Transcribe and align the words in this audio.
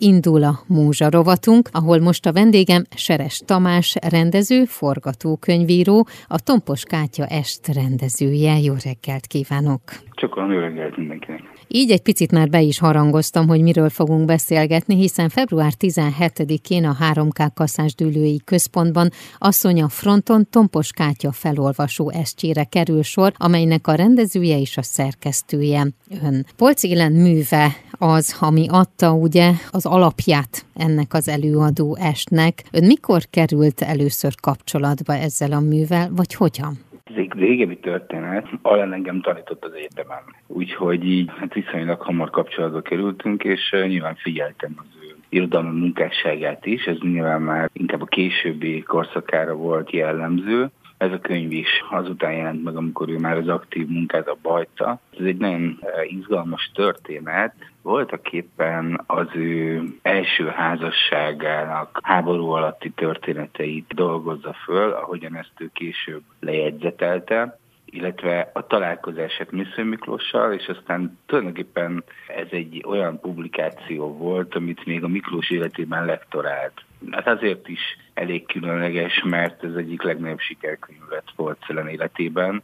Indul 0.00 0.42
a 0.42 0.54
Múzsa 0.68 1.10
rovatunk, 1.10 1.68
ahol 1.72 1.98
most 1.98 2.26
a 2.26 2.32
vendégem 2.32 2.82
Seres 2.96 3.42
Tamás 3.46 3.96
rendező, 4.10 4.64
forgatókönyvíró, 4.64 6.06
a 6.26 6.42
Tompos 6.42 6.82
Kátya 6.84 7.26
Est 7.26 7.68
rendezője. 7.68 8.58
Jó 8.58 8.74
reggelt 8.84 9.26
kívánok! 9.26 9.80
Csak 10.10 10.36
olyan 10.36 10.52
jó 10.52 10.58
reggelt 10.58 10.96
mindenkinek! 10.96 11.53
Így 11.76 11.90
egy 11.90 12.02
picit 12.02 12.32
már 12.32 12.48
be 12.48 12.60
is 12.60 12.78
harangoztam, 12.78 13.48
hogy 13.48 13.60
miről 13.60 13.90
fogunk 13.90 14.24
beszélgetni, 14.24 14.94
hiszen 14.94 15.28
február 15.28 15.72
17-én 15.78 16.84
a 16.84 16.96
3K 17.00 17.48
Kaszásdülői 17.54 18.40
Központban 18.44 19.10
Asszonya 19.38 19.88
Fronton 19.88 20.46
Tompos 20.50 20.90
Kátya 20.90 21.32
felolvasó 21.32 22.10
estjére 22.10 22.64
kerül 22.64 23.02
sor, 23.02 23.32
amelynek 23.36 23.86
a 23.86 23.94
rendezője 23.94 24.58
és 24.58 24.76
a 24.76 24.82
szerkesztője 24.82 25.86
ön. 26.22 26.46
Polc 26.56 26.82
Élen 26.82 27.12
műve 27.12 27.76
az, 27.90 28.36
ami 28.40 28.66
adta 28.68 29.12
ugye 29.12 29.52
az 29.70 29.86
alapját 29.86 30.66
ennek 30.74 31.14
az 31.14 31.28
előadó 31.28 31.96
estnek. 31.96 32.64
Ön 32.70 32.84
mikor 32.84 33.26
került 33.30 33.80
először 33.80 34.34
kapcsolatba 34.40 35.14
ezzel 35.14 35.52
a 35.52 35.60
művel, 35.60 36.10
vagy 36.14 36.34
hogyan? 36.34 36.78
Ez 37.14 37.20
egy 37.20 37.32
régebbi 37.32 37.76
történet, 37.76 38.48
Allen 38.62 38.92
engem 38.92 39.20
tanított 39.20 39.64
az 39.64 39.72
egyetemen. 39.72 40.22
Úgyhogy 40.46 41.04
így 41.04 41.30
hát 41.36 41.54
viszonylag 41.54 42.00
hamar 42.00 42.30
kapcsolatba 42.30 42.80
kerültünk, 42.80 43.44
és 43.44 43.70
nyilván 43.86 44.14
figyeltem 44.14 44.74
az 44.76 44.84
ő 45.02 45.14
irodalmi 45.28 45.78
munkásságát 45.78 46.66
is, 46.66 46.84
ez 46.84 46.96
nyilván 47.00 47.42
már 47.42 47.70
inkább 47.72 48.02
a 48.02 48.06
későbbi 48.06 48.82
korszakára 48.82 49.54
volt 49.54 49.90
jellemző. 49.90 50.70
Ez 50.96 51.12
a 51.12 51.18
könyv 51.18 51.52
is 51.52 51.68
azután 51.90 52.32
jelent 52.32 52.64
meg, 52.64 52.76
amikor 52.76 53.08
ő 53.08 53.18
már 53.18 53.36
az 53.36 53.48
aktív 53.48 53.88
munkát 53.88 54.28
abba 54.28 54.50
hagyta. 54.50 55.00
Ez 55.18 55.24
egy 55.24 55.36
nagyon 55.36 55.78
izgalmas 56.08 56.70
történet, 56.74 57.54
voltak 57.82 58.32
éppen 58.32 59.00
az 59.06 59.26
ő 59.34 59.82
első 60.02 60.46
házasságának 60.46 61.98
háború 62.02 62.48
alatti 62.48 62.90
történeteit 62.90 63.94
dolgozza 63.94 64.52
föl, 64.64 64.90
ahogyan 64.90 65.36
ezt 65.36 65.52
ő 65.58 65.70
később 65.72 66.22
lejegyzetelte 66.40 67.58
illetve 67.94 68.50
a 68.52 68.66
találkozását 68.66 69.50
Műsző 69.50 69.84
Miklóssal, 69.84 70.52
és 70.52 70.66
aztán 70.66 71.18
tulajdonképpen 71.26 72.04
ez 72.36 72.46
egy 72.50 72.84
olyan 72.86 73.20
publikáció 73.20 74.16
volt, 74.16 74.54
amit 74.54 74.84
még 74.84 75.04
a 75.04 75.08
Miklós 75.08 75.50
életében 75.50 76.04
lektorált. 76.04 76.84
Hát 77.10 77.26
azért 77.26 77.68
is 77.68 77.96
elég 78.14 78.46
különleges, 78.46 79.22
mert 79.24 79.64
ez 79.64 79.74
egyik 79.74 80.02
legnagyobb 80.02 80.40
sikerkönyv 80.40 81.00
lett 81.10 81.32
Polcelen 81.36 81.88
életében, 81.88 82.62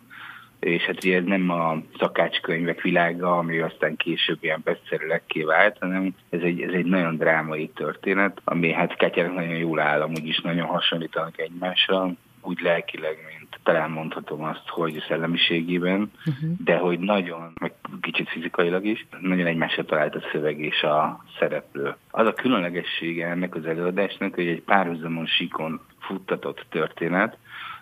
és 0.60 0.82
hát 0.82 1.04
ugye 1.04 1.16
ez 1.16 1.24
nem 1.24 1.50
a 1.50 1.82
szakácskönyvek 1.98 2.80
világa, 2.80 3.38
ami 3.38 3.58
aztán 3.58 3.96
később 3.96 4.38
ilyen 4.40 4.60
bestsellerekké 4.64 5.42
vált, 5.42 5.76
hanem 5.80 6.14
ez 6.30 6.40
egy, 6.42 6.60
ez 6.60 6.72
egy 6.72 6.84
nagyon 6.84 7.16
drámai 7.16 7.68
történet, 7.68 8.40
ami 8.44 8.72
hát 8.72 8.96
Katyának 8.96 9.34
nagyon 9.34 9.56
jól 9.56 9.80
áll, 9.80 10.00
amúgy 10.00 10.26
is 10.26 10.40
nagyon 10.40 10.66
hasonlítanak 10.66 11.38
egymásra, 11.38 12.12
úgy 12.42 12.60
lelkileg, 12.60 13.16
mint 13.38 13.58
talán 13.62 13.90
mondhatom 13.90 14.42
azt, 14.42 14.68
hogy 14.68 15.04
szellemiségében, 15.08 16.12
uh-huh. 16.26 16.50
de 16.64 16.76
hogy 16.76 16.98
nagyon, 16.98 17.52
meg 17.60 17.72
kicsit 18.00 18.28
fizikailag 18.28 18.84
is, 18.84 19.06
nagyon 19.20 19.46
egymásra 19.46 19.84
talált 19.84 20.14
a 20.14 20.28
szöveg 20.32 20.60
és 20.60 20.82
a 20.82 21.24
szereplő. 21.38 21.96
Az 22.10 22.26
a 22.26 22.34
különlegessége 22.34 23.26
ennek 23.26 23.54
az 23.54 23.66
előadásnak, 23.66 24.34
hogy 24.34 24.46
egy 24.46 24.62
párhuzamon 24.62 25.26
síkon 25.26 25.80
futtatott 25.98 26.66
történet, 26.68 27.36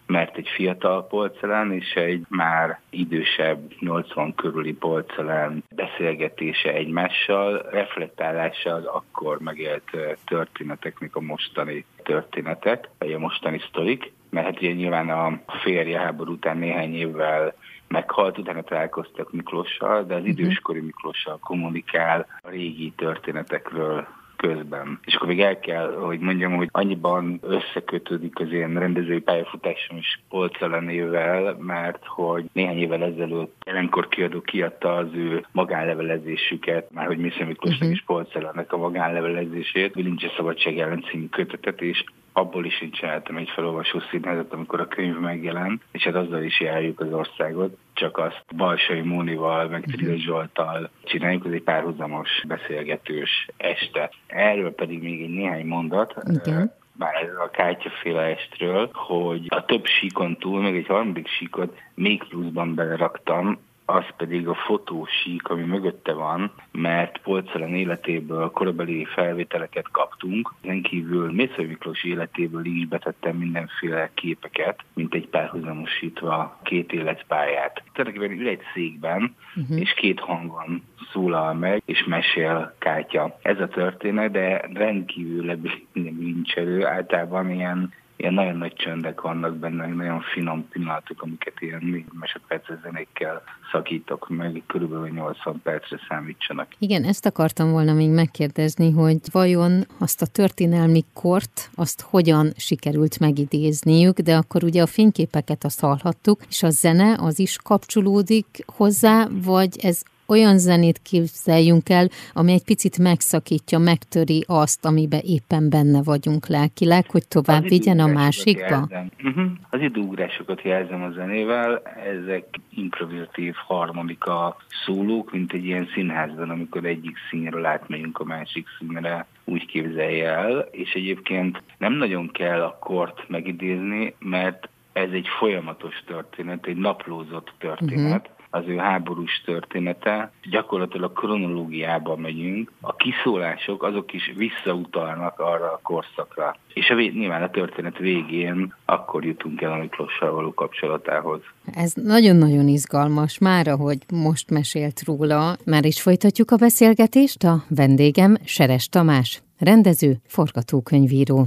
mert 0.08 0.36
egy 0.36 0.48
fiatal 0.48 1.06
polcelán 1.06 1.72
és 1.72 1.92
egy 1.92 2.26
már 2.28 2.80
idősebb, 2.90 3.72
80 3.80 4.34
körüli 4.34 4.72
polcelán 4.72 5.64
beszélgetése 5.74 6.72
egymással, 6.72 7.66
reflektálása 7.70 8.74
az 8.74 8.84
akkor 8.84 9.38
megélt 9.40 9.90
történeteknek 10.24 11.16
a 11.16 11.20
mostani 11.20 11.84
történetek, 12.02 12.88
vagy 12.98 13.12
a 13.12 13.18
mostani 13.18 13.60
sztorik, 13.68 14.12
mert 14.30 14.46
hát 14.46 14.56
ugye 14.56 14.72
nyilván 14.72 15.08
a 15.08 15.40
férje 15.62 15.98
háború 15.98 16.32
után 16.32 16.58
néhány 16.58 16.94
évvel 16.94 17.54
meghalt, 17.88 18.38
utána 18.38 18.62
találkoztak 18.62 19.32
Miklóssal, 19.32 20.04
de 20.04 20.14
az 20.14 20.20
mhm. 20.20 20.30
időskori 20.30 20.80
Miklóssal 20.80 21.38
kommunikál 21.38 22.26
a 22.42 22.50
régi 22.50 22.92
történetekről 22.96 24.06
közben. 24.38 24.98
És 25.04 25.14
akkor 25.14 25.28
még 25.28 25.40
el 25.40 25.58
kell, 25.58 25.92
hogy 25.92 26.18
mondjam, 26.18 26.56
hogy 26.56 26.68
annyiban 26.72 27.40
összekötődik 27.42 28.40
az 28.40 28.52
én 28.52 28.78
rendezői 28.78 29.20
pályafutásom 29.20 29.96
is 29.96 30.20
Polcelenével, 30.28 31.56
mert 31.60 32.04
hogy 32.06 32.44
néhány 32.52 32.78
évvel 32.78 33.02
ezelőtt 33.02 33.62
jelenkor 33.66 34.08
kiadó 34.08 34.40
kiadta 34.40 34.94
az 34.94 35.08
ő 35.14 35.46
magánlevelezésüket, 35.52 36.90
már 36.92 37.06
hogy 37.06 37.18
Missza 37.18 37.44
Miklósnak 37.44 37.80
uh-huh. 37.80 37.96
és 37.96 38.02
Polcelenek 38.06 38.72
a 38.72 38.76
magánlevelezését, 38.76 39.92
Bilincse 39.92 40.32
Szabadság 40.36 40.78
ellen 40.78 41.04
című 41.10 41.26
kötetet, 41.26 41.80
és 41.80 42.04
abból 42.38 42.64
is 42.64 42.80
én 42.80 42.90
csináltam 42.90 43.36
egy 43.36 43.50
felolvasó 43.54 44.00
színházat, 44.10 44.52
amikor 44.52 44.80
a 44.80 44.88
könyv 44.88 45.18
megjelent, 45.18 45.82
és 45.92 46.02
hát 46.02 46.14
azzal 46.14 46.42
is 46.42 46.60
járjuk 46.60 47.00
az 47.00 47.12
országot, 47.12 47.76
csak 47.92 48.18
azt 48.18 48.44
Balsai 48.56 49.00
Mónival, 49.00 49.68
meg 49.68 49.84
mhm. 49.86 50.14
Zsoltal 50.14 50.90
csináljuk, 51.04 51.46
ez 51.46 51.52
egy 51.52 51.62
párhuzamos 51.62 52.28
beszélgetős 52.46 53.48
este. 53.56 54.10
Erről 54.26 54.74
pedig 54.74 55.02
még 55.02 55.22
egy 55.22 55.30
néhány 55.30 55.66
mondat. 55.66 56.14
Igen 56.44 56.76
már 56.98 57.14
ez 57.14 57.36
a 57.44 57.50
kártyaféle 57.50 58.22
estről, 58.22 58.90
hogy 58.92 59.46
a 59.48 59.64
több 59.64 59.86
síkon 59.86 60.36
túl, 60.36 60.62
még 60.62 60.76
egy 60.76 60.86
harmadik 60.86 61.28
síkot 61.28 61.78
még 61.94 62.24
pluszban 62.28 62.74
beleraktam, 62.74 63.58
az 63.90 64.04
pedig 64.16 64.48
a 64.48 64.54
fotósík, 64.54 65.48
ami 65.48 65.62
mögötte 65.62 66.12
van, 66.12 66.52
mert 66.72 67.18
Polcelen 67.18 67.74
életéből 67.74 68.50
korabeli 68.50 69.04
felvételeket 69.04 69.88
kaptunk. 69.90 70.54
Ezen 70.62 70.82
kívül 70.82 71.32
Mésző 71.32 71.66
Miklós 71.66 72.04
életéből 72.04 72.64
is 72.64 72.86
betettem 72.86 73.36
mindenféle 73.36 74.10
képeket, 74.14 74.80
mint 74.94 75.14
egy 75.14 75.28
párhuzamosítva 75.28 76.58
két 76.62 76.92
életpályát. 76.92 77.82
Tulajdonképpen 77.92 78.40
ül 78.40 78.48
egy 78.48 78.62
székben, 78.74 79.34
uh-huh. 79.56 79.80
és 79.80 79.92
két 79.94 80.20
hangon 80.20 80.82
szólal 81.12 81.54
meg, 81.54 81.82
és 81.84 82.04
mesél 82.04 82.74
Kátya. 82.78 83.38
Ez 83.42 83.60
a 83.60 83.68
történet, 83.68 84.30
de 84.30 84.68
rendkívül 84.72 85.58
lincselő, 85.92 86.86
általában 86.96 87.50
ilyen 87.50 87.92
ilyen 88.18 88.34
nagyon 88.34 88.56
nagy 88.56 88.72
csöndek 88.72 89.20
vannak 89.20 89.56
benne, 89.56 89.86
nagyon 89.86 90.20
finom 90.20 90.68
pillanatok, 90.68 91.22
amiket 91.22 91.54
ilyen 91.58 92.06
másodperces 92.12 92.76
zenékkel 92.82 93.42
szakítok 93.72 94.28
meg, 94.28 94.62
körülbelül 94.66 95.08
80 95.08 95.60
percre 95.62 95.98
számítsanak. 96.08 96.66
Igen, 96.78 97.04
ezt 97.04 97.26
akartam 97.26 97.70
volna 97.70 97.92
még 97.92 98.10
megkérdezni, 98.10 98.90
hogy 98.90 99.18
vajon 99.32 99.84
azt 99.98 100.22
a 100.22 100.26
történelmi 100.26 101.04
kort, 101.14 101.70
azt 101.74 102.00
hogyan 102.00 102.52
sikerült 102.56 103.18
megidézniük, 103.18 104.18
de 104.18 104.36
akkor 104.36 104.64
ugye 104.64 104.82
a 104.82 104.86
fényképeket 104.86 105.64
azt 105.64 105.80
hallhattuk, 105.80 106.40
és 106.48 106.62
a 106.62 106.70
zene 106.70 107.16
az 107.20 107.38
is 107.38 107.56
kapcsolódik 107.62 108.46
hozzá, 108.66 109.26
vagy 109.44 109.78
ez 109.82 110.02
olyan 110.28 110.58
zenét 110.58 110.98
képzeljünk 110.98 111.88
el, 111.88 112.08
ami 112.32 112.52
egy 112.52 112.64
picit 112.64 112.98
megszakítja, 112.98 113.78
megtöri 113.78 114.44
azt, 114.46 114.84
amiben 114.84 115.20
éppen 115.24 115.70
benne 115.70 116.02
vagyunk 116.02 116.46
lelkileg, 116.46 117.10
hogy 117.10 117.28
tovább 117.28 117.62
az 117.62 117.68
vigyen 117.68 117.98
a 117.98 118.06
másikba? 118.06 118.88
Uh-huh. 119.22 119.50
Az 119.70 119.80
időugrásokat 119.80 120.62
jelzem 120.62 121.02
a 121.02 121.10
zenével, 121.10 121.82
ezek 122.22 122.44
improvizatív 122.70 123.54
harmonika 123.66 124.56
szólók, 124.86 125.32
mint 125.32 125.52
egy 125.52 125.64
ilyen 125.64 125.88
színházban, 125.94 126.50
amikor 126.50 126.84
egyik 126.84 127.16
színről 127.30 127.64
átmegyünk 127.64 128.18
a 128.18 128.24
másik 128.24 128.66
színre, 128.78 129.26
úgy 129.44 129.66
képzelje 129.66 130.28
el, 130.28 130.68
és 130.70 130.92
egyébként 130.92 131.62
nem 131.78 131.92
nagyon 131.92 132.30
kell 132.30 132.62
a 132.62 132.78
kort 132.80 133.28
megidézni, 133.28 134.14
mert 134.18 134.68
ez 134.92 135.08
egy 135.12 135.26
folyamatos 135.38 136.02
történet, 136.06 136.66
egy 136.66 136.76
naplózott 136.76 137.52
történet, 137.58 138.26
uh-huh 138.26 138.36
az 138.50 138.62
ő 138.66 138.76
háborús 138.76 139.42
története. 139.44 140.32
Gyakorlatilag 140.50 141.12
kronológiában 141.12 142.18
megyünk. 142.18 142.72
A 142.80 142.96
kiszólások 142.96 143.82
azok 143.82 144.12
is 144.12 144.32
visszautalnak 144.36 145.38
arra 145.38 145.72
a 145.72 145.80
korszakra. 145.82 146.56
És 146.74 146.90
a 146.90 146.94
nyilván 146.94 147.42
a 147.42 147.50
történet 147.50 147.98
végén 147.98 148.74
akkor 148.84 149.24
jutunk 149.24 149.60
el 149.60 149.72
a 149.72 149.76
Miklossal 149.76 150.32
való 150.32 150.54
kapcsolatához. 150.54 151.40
Ez 151.74 151.92
nagyon-nagyon 151.92 152.68
izgalmas 152.68 153.38
már, 153.38 153.68
ahogy 153.68 153.98
most 154.12 154.50
mesélt 154.50 155.02
róla. 155.04 155.56
Már 155.64 155.84
is 155.84 156.02
folytatjuk 156.02 156.50
a 156.50 156.56
beszélgetést. 156.56 157.44
A 157.44 157.62
vendégem 157.68 158.36
Seres 158.44 158.88
Tamás, 158.88 159.42
rendező, 159.58 160.16
forgatókönyvíró. 160.26 161.46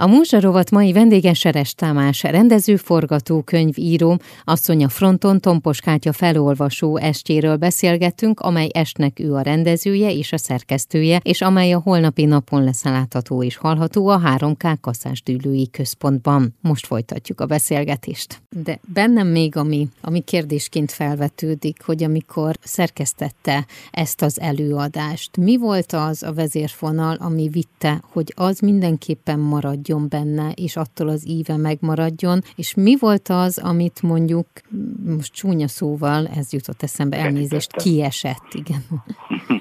A 0.00 0.06
Múzsarovat 0.06 0.70
mai 0.70 0.92
vendége 0.92 1.32
Seres 1.34 1.74
Tamás, 1.74 2.22
rendező, 2.22 2.76
forgatókönyvíró, 2.76 4.20
asszony 4.44 4.84
a 4.84 4.88
fronton 4.88 5.40
Tompos 5.40 5.80
Kátya 5.80 6.12
felolvasó 6.12 6.96
estjéről 6.96 7.56
beszélgettünk, 7.56 8.40
amely 8.40 8.68
estnek 8.72 9.18
ő 9.18 9.34
a 9.34 9.40
rendezője 9.40 10.12
és 10.12 10.32
a 10.32 10.38
szerkesztője, 10.38 11.20
és 11.22 11.40
amely 11.40 11.72
a 11.72 11.80
holnapi 11.80 12.24
napon 12.24 12.64
lesz 12.64 12.84
látható 12.84 13.42
és 13.42 13.56
hallható 13.56 14.08
a 14.08 14.20
3K 14.24 14.76
kasszásdűlői 14.80 15.68
központban. 15.70 16.54
Most 16.60 16.86
folytatjuk 16.86 17.40
a 17.40 17.46
beszélgetést. 17.46 18.42
De 18.64 18.80
bennem 18.94 19.26
még 19.26 19.56
ami, 19.56 19.88
ami 20.00 20.20
kérdésként 20.20 20.92
felvetődik, 20.92 21.82
hogy 21.84 22.02
amikor 22.02 22.54
szerkesztette 22.62 23.66
ezt 23.90 24.22
az 24.22 24.40
előadást, 24.40 25.36
mi 25.36 25.56
volt 25.56 25.92
az 25.92 26.22
a 26.22 26.32
vezérfonal, 26.32 27.16
ami 27.20 27.48
vitte, 27.48 28.02
hogy 28.12 28.32
az 28.36 28.58
mindenképpen 28.58 29.38
maradjon 29.38 29.88
benne, 29.98 30.52
és 30.52 30.76
attól 30.76 31.08
az 31.08 31.28
íve 31.28 31.56
megmaradjon, 31.56 32.42
és 32.54 32.74
mi 32.74 32.96
volt 32.98 33.28
az, 33.28 33.58
amit 33.58 34.02
mondjuk, 34.02 34.46
most 35.04 35.32
csúnya 35.32 35.68
szóval, 35.68 36.26
ez 36.26 36.52
jutott 36.52 36.82
eszembe, 36.82 37.16
elnézést, 37.16 37.76
kiesett, 37.76 38.54
igen. 38.54 38.84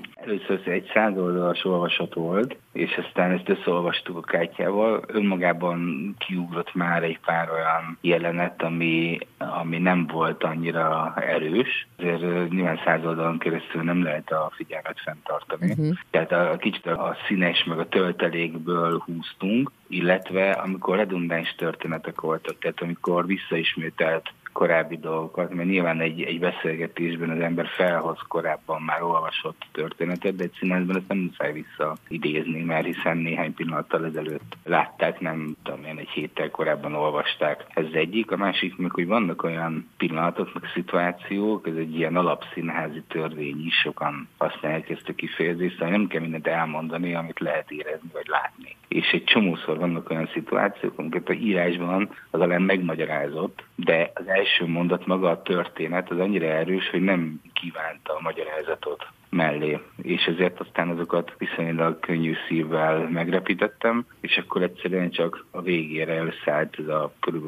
Először 0.49 0.73
egy 0.73 0.91
száz 0.93 1.17
oldalas 1.17 1.65
olvasat 1.65 2.13
volt, 2.13 2.57
és 2.73 3.01
aztán 3.05 3.31
ezt 3.31 3.49
összeolvastuk 3.49 4.17
a 4.17 4.21
kártyával. 4.21 5.01
Önmagában 5.07 6.15
kiugrott 6.17 6.73
már 6.73 7.03
egy 7.03 7.19
pár 7.25 7.49
olyan 7.51 7.97
jelenet, 8.01 8.61
ami, 8.63 9.17
ami 9.37 9.77
nem 9.77 10.07
volt 10.07 10.43
annyira 10.43 11.13
erős. 11.15 11.87
Ezért 11.97 12.49
nyilván 12.49 12.81
száz 12.85 13.05
oldalon 13.05 13.37
keresztül 13.37 13.81
nem 13.81 14.03
lehet 14.03 14.31
a 14.31 14.51
figyelmet 14.55 14.99
fenntartani. 14.99 15.71
Uh-huh. 15.71 15.95
Tehát 16.09 16.31
a, 16.31 16.51
a 16.51 16.57
kicsit 16.57 16.85
a 16.85 17.15
színes 17.27 17.63
meg 17.63 17.79
a 17.79 17.89
töltelékből 17.89 19.03
húztunk, 19.05 19.71
illetve 19.87 20.51
amikor 20.51 20.95
redundáns 20.95 21.55
történetek 21.57 22.21
voltak, 22.21 22.59
tehát 22.59 22.81
amikor 22.81 23.25
visszaismételt 23.25 24.33
korábbi 24.51 24.97
dolgokat, 24.97 25.53
mert 25.53 25.69
nyilván 25.69 25.99
egy, 25.99 26.21
egy 26.21 26.39
beszélgetésben 26.39 27.29
az 27.29 27.39
ember 27.39 27.67
felhoz 27.67 28.19
korábban 28.27 28.81
már 28.81 29.01
olvasott 29.01 29.65
történetet, 29.71 30.35
de 30.35 30.43
egy 30.43 30.55
színezben 30.59 30.95
ezt 30.95 31.07
nem 31.07 31.17
muszáj 31.17 31.53
visszaidézni, 31.53 32.63
mert 32.63 32.85
hiszen 32.85 33.17
néhány 33.17 33.53
pillanattal 33.53 34.05
ezelőtt 34.05 34.57
látták, 34.63 35.19
nem 35.19 35.55
tudom 35.63 35.83
én, 35.83 35.97
egy 35.97 36.09
héttel 36.09 36.49
korábban 36.49 36.95
olvasták. 36.95 37.65
Ez 37.73 37.85
egyik. 37.93 38.31
A 38.31 38.37
másik 38.37 38.77
meg, 38.77 38.91
hogy 38.91 39.07
vannak 39.07 39.43
olyan 39.43 39.89
pillanatok, 39.97 40.53
meg 40.53 40.63
szituációk, 40.73 41.67
ez 41.67 41.75
egy 41.75 41.95
ilyen 41.95 42.15
alapszínházi 42.15 43.03
törvény 43.07 43.65
is, 43.65 43.75
sokan 43.75 44.27
használják 44.37 44.89
ezt 44.89 45.09
a 45.09 45.13
kifejezést, 45.13 45.73
szóval 45.73 45.89
nem 45.89 46.07
kell 46.07 46.21
mindent 46.21 46.47
elmondani, 46.47 47.13
amit 47.13 47.39
lehet 47.39 47.71
érezni 47.71 48.09
vagy 48.13 48.27
látni. 48.27 48.75
És 48.87 49.11
egy 49.11 49.23
csomószor 49.23 49.77
vannak 49.77 50.09
olyan 50.09 50.29
szituációk, 50.33 50.97
amiket 50.97 51.29
a 51.29 51.33
írásban 51.33 52.09
az 52.29 52.39
alán 52.39 52.61
megmagyarázott, 52.61 53.63
de 53.75 54.11
az 54.13 54.27
első 54.39 54.67
mondat 54.67 55.05
maga 55.05 55.29
a 55.29 55.41
történet 55.41 56.11
az 56.11 56.19
annyira 56.19 56.45
erős, 56.45 56.89
hogy 56.89 57.01
nem 57.01 57.41
kívánta 57.53 58.13
a 58.13 58.21
magyarázatot 58.21 59.07
mellé, 59.29 59.79
és 60.01 60.23
ezért 60.25 60.59
aztán 60.59 60.89
azokat 60.89 61.35
viszonylag 61.37 61.99
könnyű 61.99 62.33
szívvel 62.47 63.09
megrepítettem, 63.09 64.05
és 64.21 64.37
akkor 64.37 64.61
egyszerűen 64.61 65.09
csak 65.09 65.45
a 65.51 65.61
végére 65.61 66.23
összeállt 66.23 66.79
ez 66.79 66.87
a 66.87 67.11
kb. 67.19 67.43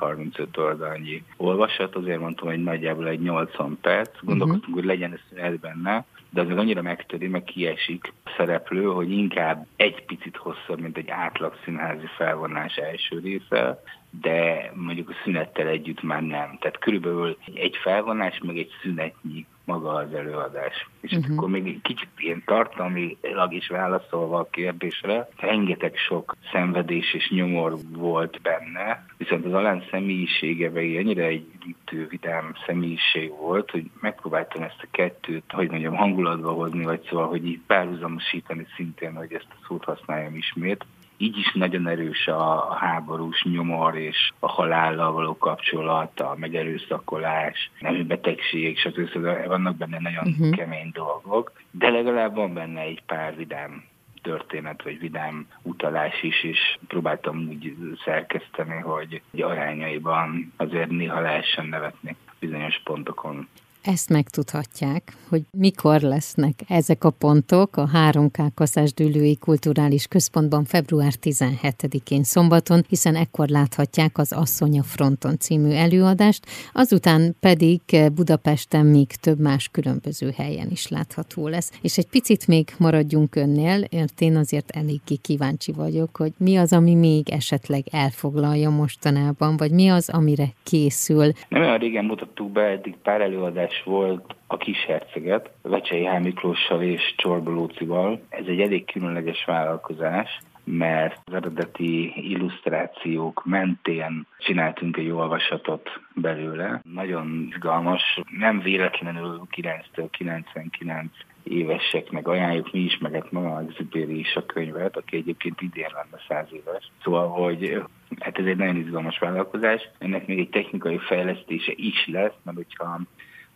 30-35 0.00 0.58
oldalnyi 0.58 1.22
olvasat, 1.36 1.94
azért 1.94 2.20
mondtam, 2.20 2.48
hogy 2.48 2.62
nagyjából 2.62 3.08
egy 3.08 3.20
80 3.20 3.78
perc, 3.80 4.10
gondolkodtunk, 4.20 4.62
uh-huh. 4.62 4.74
hogy 4.74 4.84
legyen 4.84 5.12
ez 5.12 5.20
szünet 5.28 5.60
benne, 5.60 6.04
de 6.30 6.40
az 6.40 6.48
meg 6.48 6.58
annyira 6.58 6.82
megtöri, 6.82 7.28
meg 7.28 7.44
kiesik 7.44 8.12
a 8.24 8.34
szereplő, 8.36 8.84
hogy 8.84 9.10
inkább 9.10 9.66
egy 9.76 10.04
picit 10.04 10.36
hosszabb, 10.36 10.80
mint 10.80 10.96
egy 10.96 11.10
átlag 11.10 11.56
színházi 11.64 12.06
felvonás 12.16 12.76
első 12.76 13.18
része, 13.18 13.82
de 14.20 14.70
mondjuk 14.74 15.08
a 15.08 15.14
szünettel 15.24 15.66
együtt 15.66 16.02
már 16.02 16.22
nem. 16.22 16.56
Tehát 16.60 16.78
körülbelül 16.78 17.38
egy 17.54 17.76
felvonás, 17.82 18.40
meg 18.42 18.58
egy 18.58 18.70
szünetnyi 18.82 19.46
maga 19.66 19.92
az 19.92 20.14
előadás. 20.14 20.88
És 21.00 21.12
uh-huh. 21.12 21.36
akkor 21.36 21.48
még 21.48 21.66
egy 21.66 21.80
kicsit 21.82 22.08
ilyen 22.16 22.42
tartalmilag 22.46 23.52
is 23.52 23.68
válaszolva 23.68 24.38
a 24.38 24.48
kérdésre, 24.50 25.28
rengeteg 25.36 25.96
sok 25.96 26.36
szenvedés 26.52 27.14
és 27.14 27.30
nyomor 27.30 27.76
volt 27.88 28.40
benne, 28.42 29.06
viszont 29.16 29.44
az 29.44 29.52
Alán 29.52 29.84
személyisége 29.90 30.70
vagy 30.70 30.96
ennyire 30.96 31.24
egy 31.24 31.46
üdítő, 31.54 32.06
vidám 32.10 32.54
személyiség 32.66 33.30
volt, 33.30 33.70
hogy 33.70 33.90
megpróbáltam 34.00 34.62
ezt 34.62 34.82
a 34.82 34.88
kettőt, 34.90 35.52
hogy 35.52 35.70
mondjam, 35.70 35.94
hangulatba 35.94 36.52
hozni, 36.52 36.84
vagy 36.84 37.02
szóval, 37.08 37.26
hogy 37.26 37.46
így 37.46 37.60
párhuzamosítani 37.66 38.66
szintén, 38.76 39.14
hogy 39.16 39.32
ezt 39.32 39.48
a 39.50 39.64
szót 39.66 39.84
használjam 39.84 40.36
ismét, 40.36 40.84
így 41.16 41.38
is 41.38 41.52
nagyon 41.52 41.88
erős 41.88 42.26
a 42.26 42.74
háborús 42.74 43.42
nyomor 43.42 43.96
és 43.96 44.32
a 44.38 44.48
halállal 44.48 45.12
való 45.12 45.36
kapcsolat, 45.36 46.20
a 46.20 46.34
megerőszakolás, 46.38 47.70
nemű 47.80 48.04
betegség, 48.04 48.78
stb. 48.78 49.46
Vannak 49.46 49.76
benne 49.76 49.98
nagyon 50.00 50.26
uh-huh. 50.26 50.50
kemény 50.50 50.90
dolgok, 50.92 51.52
de 51.70 51.88
legalább 51.90 52.34
van 52.34 52.54
benne 52.54 52.80
egy 52.80 53.02
pár 53.06 53.36
vidám 53.36 53.84
történet, 54.22 54.82
vagy 54.82 54.98
vidám 54.98 55.46
utalás 55.62 56.22
is, 56.22 56.44
és 56.44 56.78
próbáltam 56.86 57.48
úgy 57.48 57.76
szerkeszteni, 58.04 58.80
hogy 58.80 59.22
arányaiban 59.40 60.52
azért 60.56 60.90
néha 60.90 61.20
lehessen 61.20 61.66
nevetni 61.66 62.16
bizonyos 62.38 62.80
pontokon. 62.84 63.48
Ezt 63.86 64.08
megtudhatják, 64.08 65.16
hogy 65.28 65.42
mikor 65.50 66.00
lesznek 66.00 66.54
ezek 66.68 67.04
a 67.04 67.10
pontok 67.10 67.76
a 67.76 67.88
3K 67.94 68.46
Kaszásdülői 68.54 69.36
Kulturális 69.36 70.06
Központban 70.06 70.64
február 70.64 71.12
17-én 71.22 72.22
szombaton, 72.22 72.84
hiszen 72.88 73.14
ekkor 73.14 73.48
láthatják 73.48 74.18
az 74.18 74.32
Asszonya 74.32 74.82
Fronton 74.82 75.38
című 75.38 75.70
előadást, 75.70 76.46
azután 76.72 77.36
pedig 77.40 77.80
Budapesten 78.14 78.86
még 78.86 79.06
több 79.06 79.38
más 79.38 79.68
különböző 79.68 80.32
helyen 80.36 80.70
is 80.70 80.88
látható 80.88 81.48
lesz. 81.48 81.72
És 81.82 81.98
egy 81.98 82.08
picit 82.08 82.46
még 82.46 82.68
maradjunk 82.78 83.36
önnél, 83.36 83.84
mert 83.90 84.20
én 84.20 84.36
azért 84.36 84.70
eléggé 84.70 85.16
kíváncsi 85.22 85.72
vagyok, 85.72 86.16
hogy 86.16 86.32
mi 86.36 86.56
az, 86.56 86.72
ami 86.72 86.94
még 86.94 87.30
esetleg 87.30 87.84
elfoglalja 87.90 88.70
mostanában, 88.70 89.56
vagy 89.56 89.70
mi 89.70 89.88
az, 89.88 90.08
amire 90.08 90.48
készül. 90.62 91.32
Nem 91.48 91.60
olyan 91.62 91.78
régen 91.78 92.04
mutattuk 92.04 92.50
be 92.50 92.62
eddig 92.62 92.96
pár 93.02 93.20
előadás 93.20 93.74
is 93.76 93.82
volt 93.84 94.36
a 94.46 94.56
kis 94.56 94.84
herceget, 94.84 95.50
Vecsei 95.62 96.06
H. 96.06 96.20
Miklóssal 96.20 96.82
és 96.82 97.14
Csorba 97.16 97.50
Lócival. 97.50 98.20
Ez 98.28 98.46
egy 98.46 98.60
elég 98.60 98.84
különleges 98.84 99.44
vállalkozás, 99.44 100.38
mert 100.64 101.20
az 101.24 101.34
eredeti 101.34 102.12
illusztrációk 102.30 103.42
mentén 103.44 104.26
csináltunk 104.38 104.96
egy 104.96 105.10
olvasatot 105.10 106.00
belőle. 106.14 106.80
Nagyon 106.94 107.46
izgalmas, 107.50 108.20
nem 108.38 108.60
véletlenül 108.60 109.46
9-től 109.56 110.06
99 110.10 111.12
éveseknek 111.42 112.28
ajánljuk 112.28 112.72
mi 112.72 112.78
is, 112.78 112.98
meg 112.98 113.12
hát 113.12 113.32
maga 113.32 113.60
Exupéry 113.60 114.18
is 114.18 114.34
a 114.34 114.46
könyvet, 114.46 114.96
aki 114.96 115.16
egyébként 115.16 115.60
idén 115.60 115.90
lenne 115.92 116.22
száz 116.28 116.46
éves. 116.52 116.90
Szóval, 117.02 117.28
hogy 117.28 117.82
hát 118.18 118.38
ez 118.38 118.46
egy 118.46 118.56
nagyon 118.56 118.76
izgalmas 118.76 119.18
vállalkozás. 119.18 119.88
Ennek 119.98 120.26
még 120.26 120.38
egy 120.38 120.48
technikai 120.48 120.98
fejlesztése 120.98 121.72
is 121.76 122.06
lesz, 122.06 122.34
mert 122.42 122.56
hogyha 122.56 123.00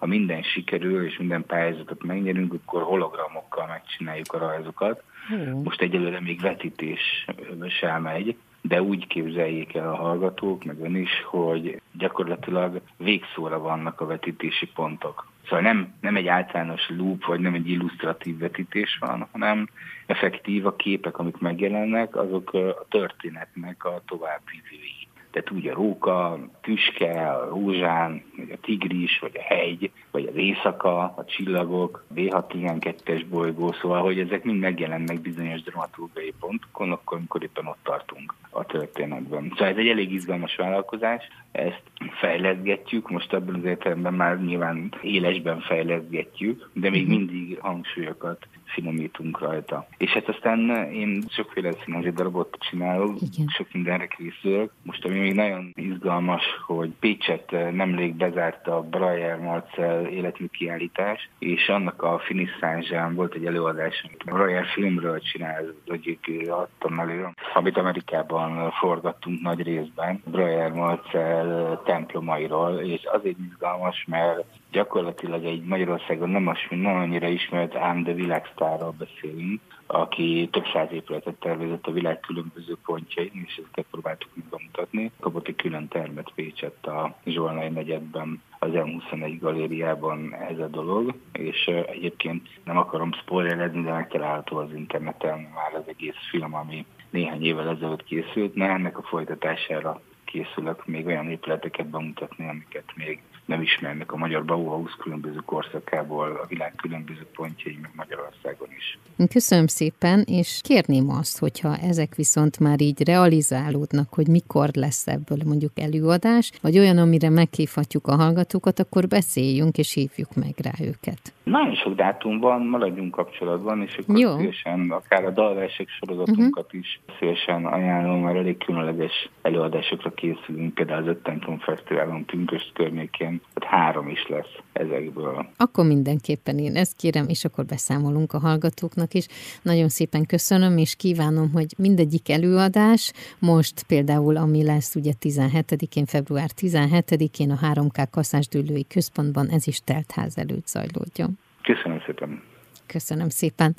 ha 0.00 0.06
minden 0.06 0.42
sikerül, 0.42 1.06
és 1.06 1.18
minden 1.18 1.44
pályázatot 1.46 2.02
megnyerünk, 2.02 2.52
akkor 2.52 2.82
hologramokkal 2.82 3.66
megcsináljuk 3.66 4.32
a 4.32 4.38
rajzokat. 4.38 5.02
Hmm. 5.28 5.62
Most 5.62 5.80
egyelőre 5.80 6.20
még 6.20 6.40
vetítés 6.40 7.26
sem 7.68 8.02
megy, 8.02 8.36
de 8.60 8.82
úgy 8.82 9.06
képzeljék 9.06 9.74
el 9.74 9.88
a 9.88 9.96
hallgatók, 9.96 10.64
meg 10.64 10.80
ön 10.80 10.96
is, 10.96 11.22
hogy 11.24 11.80
gyakorlatilag 11.92 12.80
végszóra 12.96 13.58
vannak 13.58 14.00
a 14.00 14.06
vetítési 14.06 14.66
pontok. 14.66 15.28
Szóval 15.44 15.60
nem, 15.60 15.94
nem 16.00 16.16
egy 16.16 16.26
általános 16.26 16.88
loop, 16.88 17.24
vagy 17.24 17.40
nem 17.40 17.54
egy 17.54 17.68
illusztratív 17.68 18.38
vetítés 18.38 18.98
van, 19.00 19.28
hanem 19.32 19.68
effektív 20.06 20.66
a 20.66 20.76
képek, 20.76 21.18
amik 21.18 21.38
megjelennek, 21.38 22.16
azok 22.16 22.52
a 22.52 22.86
történetnek 22.88 23.84
a 23.84 24.02
továbbvívői 24.06 24.99
tehát 25.30 25.50
úgy 25.50 25.66
a 25.66 25.74
róka, 25.74 26.38
tüske, 26.60 27.30
a 27.30 27.48
rózsán, 27.48 28.22
vagy 28.36 28.50
a 28.50 28.60
tigris, 28.60 29.18
vagy 29.18 29.32
a 29.34 29.42
hegy, 29.42 29.90
vagy 30.10 30.26
az 30.26 30.36
éjszaka, 30.36 30.98
a 30.98 31.24
csillagok, 31.24 32.04
a 32.10 32.14
B612-es 32.14 33.24
bolygó, 33.28 33.72
szóval, 33.72 34.02
hogy 34.02 34.18
ezek 34.18 34.44
mind 34.44 34.60
megjelennek 34.60 35.20
bizonyos 35.20 35.62
dramaturgiai 35.62 36.34
pontokon, 36.40 36.92
akkor, 36.92 37.16
amikor 37.16 37.42
éppen 37.42 37.66
ott 37.66 37.78
tartunk 37.82 38.34
a 38.50 38.64
történetben. 38.64 39.48
Szóval 39.50 39.68
ez 39.68 39.76
egy 39.76 39.88
elég 39.88 40.12
izgalmas 40.12 40.56
vállalkozás, 40.56 41.28
ezt 41.52 41.82
fejleszgetjük, 42.20 43.10
most 43.10 43.32
ebben 43.32 43.54
az 43.54 43.64
értelemben 43.64 44.14
már 44.14 44.40
nyilván 44.42 44.94
élesben 45.02 45.60
fejleszgetjük, 45.60 46.70
de 46.72 46.90
még 46.90 47.06
mhm. 47.06 47.16
mindig 47.16 47.58
hangsúlyokat 47.60 48.46
finomítunk 48.64 49.38
rajta. 49.40 49.86
És 49.96 50.10
hát 50.10 50.28
aztán 50.28 50.70
én 50.92 51.22
sokféle 51.28 51.72
színházi 51.84 52.10
darabot 52.10 52.56
csinálok, 52.70 53.16
Igen. 53.20 53.48
sok 53.48 53.66
mindenre 53.72 54.06
készülök. 54.06 54.72
Most 54.82 55.04
ami 55.04 55.18
még 55.20 55.34
nagyon 55.34 55.72
izgalmas, 55.74 56.42
hogy 56.66 56.90
Pécset 57.00 57.50
nemrég 57.50 58.14
bezárta 58.14 58.76
a 58.76 58.82
Breyer 58.82 59.38
Marcel 59.38 60.06
életmű 60.06 60.46
kiállítás, 60.46 61.28
és 61.38 61.68
annak 61.68 62.02
a 62.02 62.18
finisszázsán 62.18 63.14
volt 63.14 63.34
egy 63.34 63.46
előadás, 63.46 64.04
amit 64.06 64.22
a 64.26 64.34
Breyer 64.34 64.66
filmről 64.66 65.20
csinál, 65.20 65.74
hogy 65.86 66.18
adtam 66.48 67.00
elő, 67.00 67.28
amit 67.54 67.76
Amerikában 67.76 68.70
forgattunk 68.70 69.40
nagy 69.40 69.62
részben, 69.62 70.22
Breyer 70.24 70.72
Marcel 70.72 71.80
templomairól, 71.84 72.78
és 72.78 73.04
azért 73.04 73.38
izgalmas, 73.38 74.04
mert 74.08 74.44
gyakorlatilag 74.70 75.44
egy 75.44 75.64
Magyarországon 75.64 76.28
nem, 76.28 76.46
az, 76.46 76.56
nem 76.70 76.96
annyira 76.96 77.28
ismert, 77.28 77.74
ám 77.74 78.02
de 78.02 78.12
világsztárral 78.12 78.94
beszélünk, 78.98 79.60
aki 79.86 80.48
több 80.52 80.64
száz 80.72 80.92
épületet 80.92 81.34
tervezett 81.34 81.86
a 81.86 81.92
világ 81.92 82.20
különböző 82.20 82.76
pontjain, 82.84 83.30
és 83.46 83.56
ezeket 83.56 83.86
próbáltuk 83.90 84.30
meg 84.34 84.44
bemutatni. 84.50 85.10
Kapott 85.20 85.48
egy 85.48 85.56
külön 85.56 85.88
termet 85.88 86.32
Pécsett 86.34 86.86
a 86.86 87.14
Zsolnai 87.24 87.68
negyedben, 87.68 88.42
az 88.58 88.70
M21 88.72 89.36
galériában 89.40 90.34
ez 90.34 90.58
a 90.58 90.66
dolog, 90.66 91.14
és 91.32 91.64
egyébként 91.66 92.48
nem 92.64 92.76
akarom 92.76 93.12
spoilerezni, 93.12 93.82
de 93.82 93.92
megtalálható 93.92 94.56
az 94.56 94.72
interneten 94.74 95.38
már 95.38 95.74
az 95.74 95.84
egész 95.86 96.28
film, 96.30 96.54
ami 96.54 96.86
néhány 97.10 97.44
évvel 97.44 97.68
ezelőtt 97.68 98.04
készült, 98.04 98.54
mert 98.54 98.72
ennek 98.72 98.98
a 98.98 99.02
folytatására 99.02 100.00
készülök 100.30 100.86
még 100.86 101.06
olyan 101.06 101.30
épületeket 101.30 101.86
bemutatni, 101.86 102.48
amiket 102.48 102.84
még 102.94 103.20
nem 103.50 103.62
ismernek 103.62 104.12
a 104.12 104.16
magyar 104.16 104.44
Bauhaus 104.44 104.92
különböző 104.92 105.38
korszakából, 105.44 106.40
a 106.42 106.46
világ 106.46 106.74
különböző 106.76 107.26
pontjai, 107.34 107.78
meg 107.82 107.90
Magyarországon 107.94 108.68
is. 108.76 108.98
Köszönöm 109.28 109.66
szépen, 109.66 110.24
és 110.26 110.60
kérném 110.62 111.08
azt, 111.08 111.38
hogyha 111.38 111.76
ezek 111.76 112.14
viszont 112.14 112.58
már 112.58 112.80
így 112.80 113.04
realizálódnak, 113.04 114.14
hogy 114.14 114.28
mikor 114.28 114.68
lesz 114.72 115.06
ebből 115.06 115.38
mondjuk 115.44 115.72
előadás, 115.78 116.52
vagy 116.62 116.78
olyan, 116.78 116.98
amire 116.98 117.30
meghívhatjuk 117.30 118.06
a 118.06 118.14
hallgatókat, 118.14 118.78
akkor 118.78 119.06
beszéljünk 119.08 119.78
és 119.78 119.92
hívjuk 119.94 120.34
meg 120.34 120.54
rá 120.62 120.72
őket. 120.80 121.20
Nagyon 121.42 121.74
sok 121.74 121.94
dátum 121.94 122.38
van, 122.38 122.66
maradjunk 122.66 123.14
kapcsolatban, 123.14 123.82
és 123.82 123.96
akkor 123.96 124.18
Jó. 124.18 124.36
szívesen, 124.36 124.90
akár 124.90 125.24
a 125.24 125.30
dalversek 125.30 125.88
sorozatunkat 125.88 126.64
uh-huh. 126.64 126.80
is 126.80 127.00
szívesen 127.18 127.66
ajánlom, 127.66 128.22
mert 128.22 128.36
elég 128.36 128.58
különleges 128.58 129.28
előadásokra 129.42 130.10
készülünk, 130.20 130.74
például 130.74 131.02
az 131.02 131.08
Öt 131.08 131.22
Templom 131.22 131.58
Fesztiválon 131.58 132.24
Pünköst 132.24 132.72
környékén, 132.72 133.40
tehát 133.54 133.74
három 133.74 134.08
is 134.08 134.26
lesz 134.28 134.54
ezekből. 134.72 135.48
Akkor 135.56 135.86
mindenképpen 135.86 136.58
én 136.58 136.76
ezt 136.76 136.96
kérem, 136.96 137.28
és 137.28 137.44
akkor 137.44 137.64
beszámolunk 137.64 138.32
a 138.32 138.38
hallgatóknak 138.38 139.14
is. 139.14 139.26
Nagyon 139.62 139.88
szépen 139.88 140.26
köszönöm, 140.26 140.76
és 140.76 140.96
kívánom, 140.96 141.50
hogy 141.52 141.74
mindegyik 141.78 142.30
előadás, 142.30 143.12
most 143.38 143.82
például, 143.82 144.36
ami 144.36 144.64
lesz 144.64 144.94
ugye 144.94 145.12
17-én, 145.20 146.06
február 146.06 146.50
17-én 146.56 147.50
a 147.50 147.58
3K 147.72 148.06
Kaszásdülői 148.10 148.86
Központban, 148.86 149.48
ez 149.48 149.66
is 149.66 149.80
teltház 149.84 150.38
előtt 150.38 150.66
zajlódjon. 150.66 151.38
Köszönöm 151.62 152.00
szépen. 152.06 152.42
Köszönöm 152.86 153.28
szépen. 153.28 153.76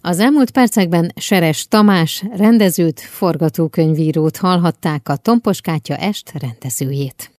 Az 0.00 0.20
elmúlt 0.20 0.50
percekben 0.50 1.12
Seres 1.16 1.66
Tamás 1.68 2.24
rendezőt, 2.36 3.00
forgatókönyvírót 3.00 4.36
hallhatták 4.36 5.08
a 5.08 5.16
Tomposkátya 5.16 5.96
Est 5.96 6.32
rendezőjét. 6.40 7.30